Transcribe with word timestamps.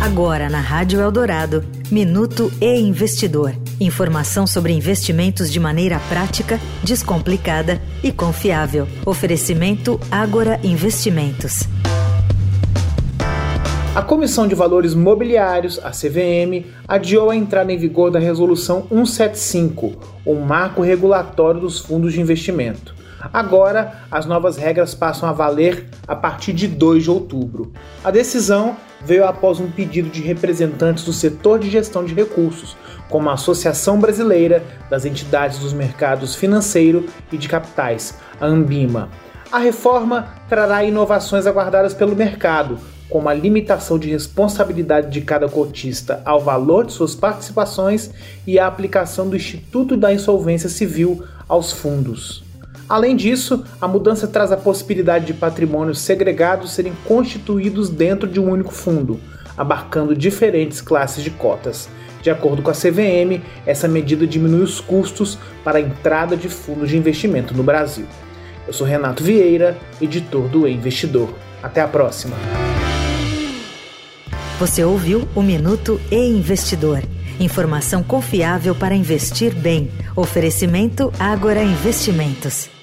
Agora 0.00 0.48
na 0.48 0.60
Rádio 0.60 1.00
Eldorado, 1.00 1.64
Minuto 1.90 2.52
e 2.60 2.78
Investidor. 2.78 3.52
Informação 3.80 4.46
sobre 4.46 4.72
investimentos 4.72 5.50
de 5.50 5.58
maneira 5.58 5.98
prática, 6.08 6.60
descomplicada 6.84 7.82
e 8.02 8.12
confiável. 8.12 8.86
Oferecimento 9.04 9.98
Agora 10.08 10.60
Investimentos. 10.62 11.64
A 13.92 14.00
Comissão 14.00 14.46
de 14.46 14.54
Valores 14.54 14.94
Mobiliários, 14.94 15.80
a 15.82 15.90
CVM, 15.90 16.64
adiou 16.86 17.30
a 17.30 17.36
entrada 17.36 17.72
em 17.72 17.76
vigor 17.76 18.12
da 18.12 18.20
Resolução 18.20 18.86
175, 18.88 19.94
o 20.24 20.36
marco 20.36 20.80
regulatório 20.80 21.60
dos 21.60 21.80
fundos 21.80 22.12
de 22.12 22.20
investimento. 22.20 22.94
Agora, 23.32 24.02
as 24.10 24.26
novas 24.26 24.56
regras 24.56 24.94
passam 24.94 25.28
a 25.28 25.32
valer 25.32 25.88
a 26.06 26.14
partir 26.14 26.52
de 26.52 26.68
2 26.68 27.04
de 27.04 27.10
outubro. 27.10 27.72
A 28.04 28.10
decisão 28.10 28.76
veio 29.04 29.24
após 29.24 29.60
um 29.60 29.70
pedido 29.70 30.08
de 30.08 30.22
representantes 30.22 31.04
do 31.04 31.12
setor 31.12 31.58
de 31.58 31.70
gestão 31.70 32.04
de 32.04 32.14
recursos, 32.14 32.76
como 33.08 33.28
a 33.28 33.34
Associação 33.34 33.98
Brasileira 33.98 34.62
das 34.90 35.04
Entidades 35.04 35.58
dos 35.58 35.72
Mercados 35.72 36.34
Financeiro 36.34 37.06
e 37.32 37.36
de 37.36 37.48
Capitais, 37.48 38.14
a 38.40 38.46
Ambima. 38.46 39.08
A 39.50 39.58
reforma 39.58 40.28
trará 40.48 40.84
inovações 40.84 41.46
aguardadas 41.46 41.94
pelo 41.94 42.14
mercado, 42.14 42.78
como 43.08 43.28
a 43.28 43.34
limitação 43.34 43.98
de 43.98 44.10
responsabilidade 44.10 45.10
de 45.10 45.22
cada 45.22 45.48
cotista 45.48 46.20
ao 46.24 46.40
valor 46.40 46.84
de 46.84 46.92
suas 46.92 47.14
participações 47.14 48.10
e 48.46 48.58
a 48.58 48.66
aplicação 48.66 49.28
do 49.28 49.36
Instituto 49.36 49.96
da 49.96 50.12
Insolvência 50.12 50.68
Civil 50.68 51.24
aos 51.48 51.72
fundos. 51.72 52.47
Além 52.88 53.14
disso, 53.14 53.64
a 53.80 53.86
mudança 53.86 54.26
traz 54.26 54.50
a 54.50 54.56
possibilidade 54.56 55.26
de 55.26 55.34
patrimônios 55.34 56.00
segregados 56.00 56.72
serem 56.72 56.94
constituídos 57.04 57.90
dentro 57.90 58.26
de 58.26 58.40
um 58.40 58.50
único 58.50 58.72
fundo, 58.72 59.20
abarcando 59.56 60.16
diferentes 60.16 60.80
classes 60.80 61.22
de 61.22 61.30
cotas. 61.30 61.88
De 62.22 62.30
acordo 62.30 62.62
com 62.62 62.70
a 62.70 62.74
CVM, 62.74 63.42
essa 63.66 63.86
medida 63.86 64.26
diminui 64.26 64.62
os 64.62 64.80
custos 64.80 65.38
para 65.62 65.78
a 65.78 65.80
entrada 65.80 66.36
de 66.36 66.48
fundos 66.48 66.88
de 66.88 66.96
investimento 66.96 67.54
no 67.54 67.62
Brasil. 67.62 68.06
Eu 68.66 68.72
sou 68.72 68.86
Renato 68.86 69.22
Vieira, 69.22 69.76
editor 70.00 70.48
do 70.48 70.66
e 70.66 70.72
Investidor. 70.72 71.28
Até 71.62 71.80
a 71.80 71.88
próxima. 71.88 72.36
Você 74.58 74.82
ouviu 74.82 75.28
o 75.34 75.42
Minuto 75.42 76.00
e 76.10 76.16
Investidor. 76.16 77.02
Informação 77.38 78.02
confiável 78.02 78.74
para 78.74 78.94
investir 78.94 79.54
bem. 79.54 79.90
Oferecimento 80.16 81.12
Agora 81.18 81.62
Investimentos. 81.62 82.77